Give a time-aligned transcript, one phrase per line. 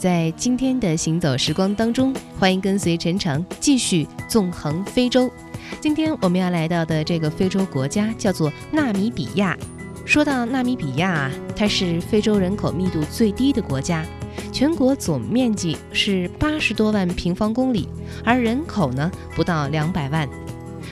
[0.00, 5.28] 在今天的行走时光当中，欢迎跟随陈诚继续纵横非洲。
[5.80, 9.58] 今天我们要来到的这个非洲国家叫做纳米比亚。
[10.06, 14.06] 说到纳米比亚啊，它是非洲人口密度最低的国家，
[14.52, 17.88] 全国总面积是八十多万平方公里，
[18.24, 20.28] 而人口呢不到两百万，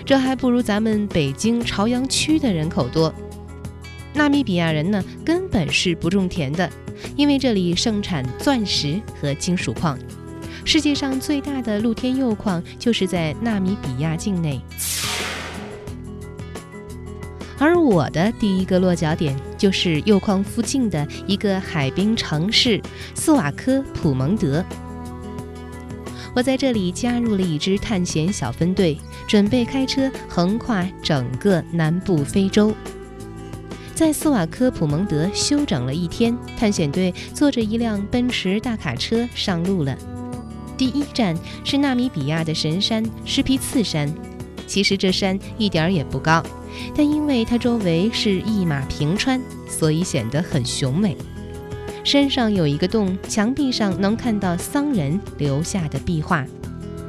[0.04, 3.14] 这还不如咱们北京朝阳区的人口多。
[4.12, 6.68] 纳米比亚人呢根本是不种田的。
[7.16, 9.98] 因为这里盛产钻石和金属矿，
[10.64, 14.60] 世界上最大的露天铀矿就是在纳米比亚境内。
[17.58, 22.80] 而我的第一个落脚点就是铀矿附近的一个海滨城市
[23.14, 24.62] 斯瓦科普蒙德。
[26.34, 32.74] 我在这里加入了一支探险小分队，准备开车横跨整个南部非洲。
[33.96, 39.96] 在斯瓦科普蒙德休整了一天，探险队坐着一辆奔驰大卡车上路了。
[40.76, 44.12] 第一站是纳米比亚的神山施皮次山。
[44.66, 46.42] 其实这山一点儿也不高，
[46.94, 51.16] 但因为它周围是一马平川，所以显得很雄伟。
[52.04, 56.44] 山上有一个洞，墙壁上能看到桑人留下的壁画。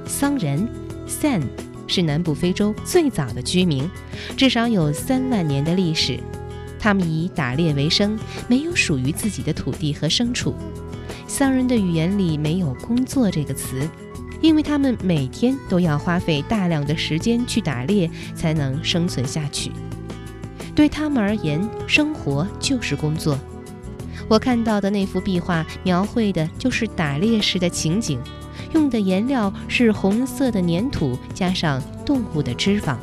[0.05, 0.65] 桑人
[1.05, 1.41] （San）
[1.85, 3.89] 是南部非洲最早的居民，
[4.37, 6.17] 至少有三万年的历史。
[6.79, 10.53] 他们以打猎为生，没有属于自己的土地和牲畜。
[11.27, 13.87] 桑人的语言里没有“工作”这个词，
[14.41, 19.71] 因为他们每天都要花费大量的时间去打猎，才能生存下去。
[20.73, 23.37] 对他们而言，生活就是工作。
[24.29, 28.19] 我看到的那幅壁画，描绘的就是打猎时的情景，
[28.73, 32.97] 用的颜料是红色的粘土，加上动物的脂肪。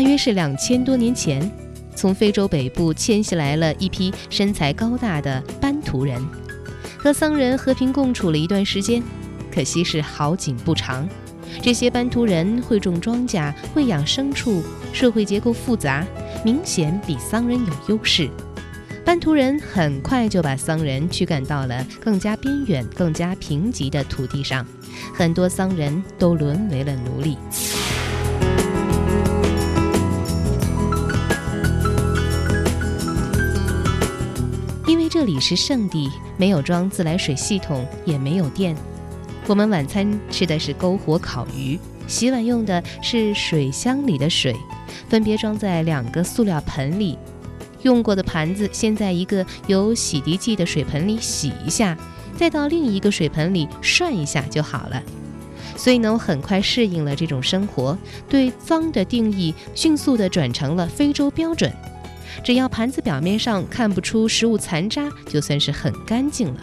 [0.00, 1.52] 大约是两千多年前，
[1.94, 6.18] 从非洲北部迁徙来了一批身材高大的班图人，
[6.96, 9.02] 和桑人和平共处了一段时间。
[9.52, 11.06] 可惜是好景不长。
[11.60, 16.02] 这些班图人会种庄稼，会养牲畜，社会结构复杂，
[16.42, 18.26] 明显比桑人有优势。
[19.04, 24.66] 班图人很快就把桑人驱赶到了更加边远、更加贫瘠的土地上，
[25.14, 27.36] 很多桑人都沦为了奴隶。
[35.10, 38.76] 这里是圣地，没有装自来水系统，也没有电。
[39.48, 41.76] 我们晚餐吃的是篝火烤鱼，
[42.06, 44.54] 洗碗用的是水箱里的水，
[45.08, 47.18] 分别装在两个塑料盆里。
[47.82, 51.98] 用过的盘子先在一个有洗涤剂的水盆里洗一下，
[52.36, 55.02] 再到另一个水盆里涮一下就好了。
[55.76, 57.98] 所以呢，我很快适应了这种生活，
[58.28, 61.72] 对脏的定义迅速地转成了非洲标准。
[62.42, 66.60] 只要盘子表面上看不出食物残渣，就算是很干净了。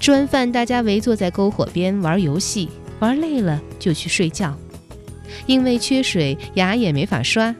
[0.00, 2.68] 吃完饭，大家围坐在篝火边玩游戏，
[3.00, 4.56] 玩累了就去睡觉。
[5.46, 7.54] 因为缺水，牙也没法刷。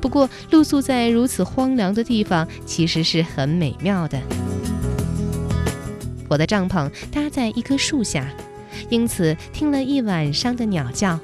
[0.00, 4.20] 不过，露宿在如此荒凉的地方，其实是很美妙的。
[6.28, 8.28] 我的帐篷搭在一棵树下，
[8.88, 11.18] 因此听了一晚上的鸟叫。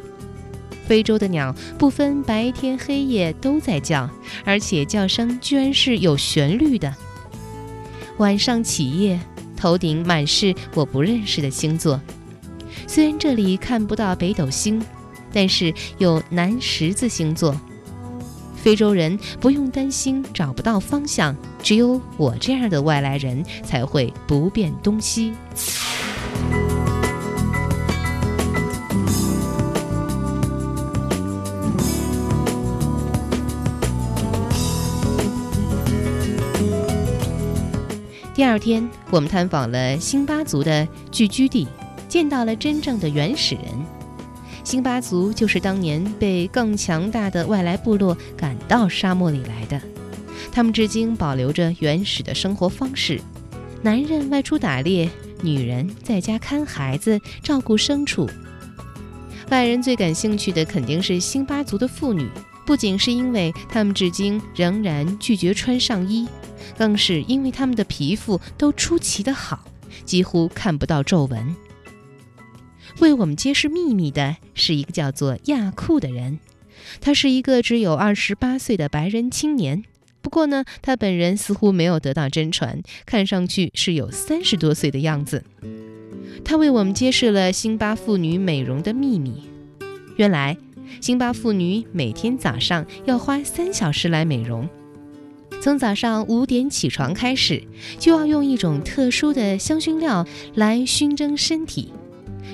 [0.90, 4.10] 非洲的鸟不分白天黑夜都在叫，
[4.44, 6.92] 而且叫声居然是有旋律的。
[8.16, 9.20] 晚上起夜，
[9.56, 12.00] 头顶满是我不认识的星座。
[12.88, 14.82] 虽然这里看不到北斗星，
[15.32, 17.54] 但是有南十字星座。
[18.56, 25.34] 非洲人不用担心找不到方向，只有我这样的外来人才会不辨东西。
[38.40, 41.68] 第二天，我们探访了辛巴族的聚居地，
[42.08, 43.64] 见到了真正的原始人。
[44.64, 49.78] 辛巴族就是当年被更强大的外来部落赶到沙漠里来的。
[50.50, 53.20] 他们至今保留着原始的生活方式：
[53.82, 55.10] 男人外出打猎，
[55.42, 58.26] 女人在家看孩子、照顾牲畜。
[59.50, 62.26] 外人最感兴趣的肯定是辛巴族的妇女，
[62.64, 66.26] 不仅是因为他们至今仍然拒绝穿上衣。
[66.76, 69.64] 更是因为他们的皮肤都出奇的好，
[70.04, 71.54] 几乎看不到皱纹。
[72.98, 76.38] 为我们揭示秘密的是一个叫做亚库的人，
[77.00, 79.84] 他是一个只有二十八岁的白人青年。
[80.22, 85.44] 不过呢，他本人似乎没有得到真传，看上去是有三十多岁的样子。
[86.44, 89.48] 他为我们揭示了辛巴妇女美容的秘密。
[90.16, 90.58] 原来，
[91.00, 94.68] 辛巴妇女每天早上要花三小时来美容。
[95.60, 97.62] 从早上五点起床开始，
[97.98, 101.92] 就要用一种特殊的香薰料来熏蒸身体，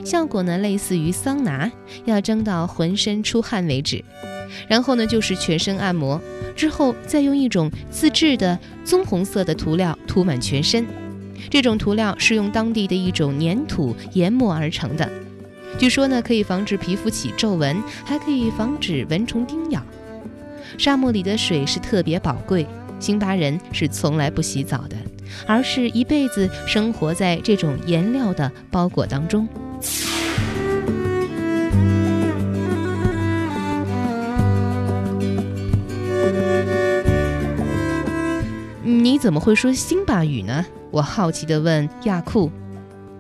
[0.05, 1.71] 效果呢类似于桑拿，
[2.05, 4.05] 要蒸到浑身出汗为止。
[4.69, 6.21] 然后呢就是全身按摩，
[6.57, 10.85] 之后再用一种自制的棕红色的涂料涂满全身。
[11.49, 15.09] 这种涂料是用当地的一种粘土研磨而成的，
[15.79, 19.81] 据说呢可以防止皮肤起皱纹，还可以防止蚊虫叮咬。
[20.77, 22.67] 沙漠里的水是特别宝贵。
[22.99, 24.97] 辛巴人是从来不洗澡的，
[25.47, 29.47] 而是一辈子生活在这种颜料的包裹当中。
[38.83, 40.65] 你怎么会说辛巴语呢？
[40.91, 42.51] 我好奇地问亚库。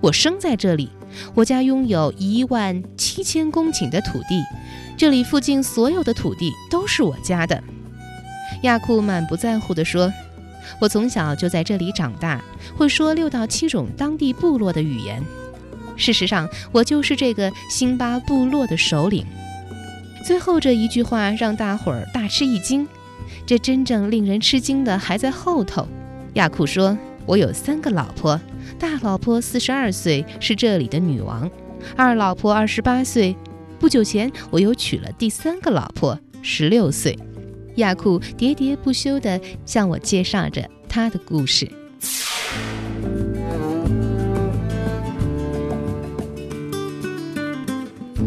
[0.01, 0.91] 我生在这里，
[1.35, 4.43] 我家拥有一万七千公顷的土地，
[4.97, 7.63] 这里附近所有的土地都是我家的。
[8.63, 10.13] 亚库满不在乎地说
[10.81, 12.43] ：“我从小就在这里长大，
[12.77, 15.23] 会说六到七种当地部落的语言。
[15.97, 19.25] 事实上，我就是这个辛巴部落的首领。”
[20.25, 22.87] 最后这一句话让大伙儿大吃一惊。
[23.45, 25.87] 这真正令人吃惊的还在后头。
[26.35, 26.97] 亚库说
[27.27, 28.41] ：“我有三个老婆，
[28.79, 31.49] 大老婆四十二岁，是这里的女王；
[31.97, 33.37] 二老婆二十八岁，
[33.79, 37.17] 不久前我又娶了第三个老婆，十六岁。”
[37.77, 41.71] 亚库喋喋不休地向我介绍着他的故事。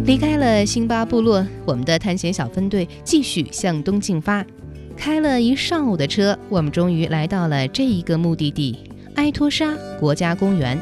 [0.06, 4.44] 离开了辛巴部落，我们的探险小分队继续向东进发。
[4.98, 8.78] 开了一上午的车，我们终于来到了这一个目的地——
[9.16, 10.78] 埃托沙国家公园。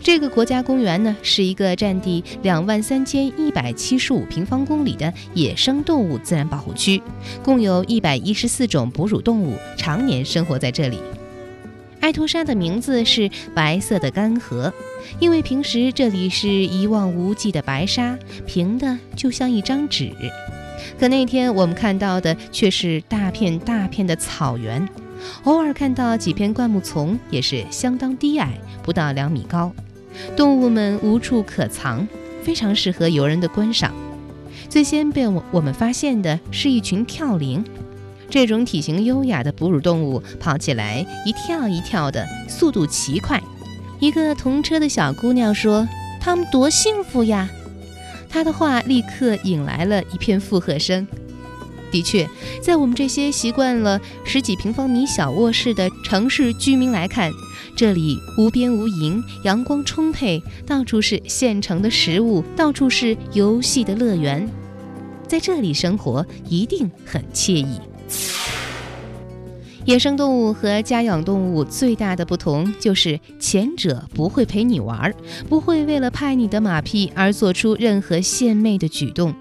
[0.00, 7.02] 这个国家公园呢，是一个占地两万三千一百七十五平方公里的野生动物自然保护区，
[7.42, 10.98] 共有一百一十四种哺乳动物常年生活在这里。
[12.00, 14.70] 埃托沙的名字是白色的干涸，
[15.18, 20.10] 因为平时这里是一望无际的白沙，平的就像一张纸。
[21.00, 24.86] 可那天我们看到的却是大片大片的草原。
[25.44, 29.72] 偶尔看到几片灌木丛，也是相当低矮，不到两米高。
[30.36, 32.06] 动物们无处可藏，
[32.42, 33.92] 非常适合游人的观赏。
[34.68, 37.64] 最先被我我们发现的是一群跳羚，
[38.30, 43.40] 这种体型优雅的哺乳动物跑起来一跳一跳的，速度奇快。
[44.00, 45.86] 一个同车的小姑娘说
[46.20, 47.48] ：“它们多幸福呀！”
[48.28, 51.06] 她的话立刻引来了一片附和声。
[51.94, 52.28] 的确，
[52.60, 57.30] 在我们这些习惯了十几平方米小卧室的城市居民来看，
[57.76, 64.50] 这里无边无垠，阳光充沛，到处是现成的食物，到处是游戏的乐园，
[65.28, 67.78] 在这里生活一定很惬意。
[69.84, 75.14] 野生动物和家养动物最大的不同就是，前者不会陪你玩，
[75.48, 79.32] 不会为了拍你的马屁而做出任何献媚的举动。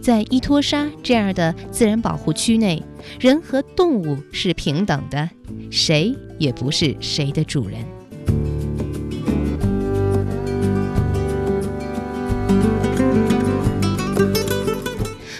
[0.00, 2.82] 在伊托沙这样的自然保护区内，
[3.20, 5.28] 人和动物是平等的，
[5.70, 7.78] 谁也不是谁的主人。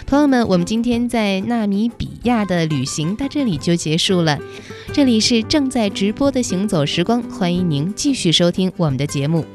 [0.05, 4.39] 朋友们，我们今天在纳米比亚的旅行到这里就结束了。
[4.91, 9.45] 这里是正在直播的行走时光，欢迎您继续收听我们的节目。